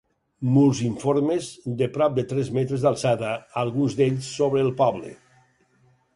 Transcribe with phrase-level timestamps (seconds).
[0.53, 1.49] Murs informes,
[1.81, 3.35] de prop de tres metres d'alçada
[3.67, 5.15] alguns d'ells sobre el poble.